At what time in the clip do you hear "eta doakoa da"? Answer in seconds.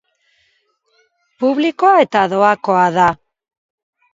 2.07-3.07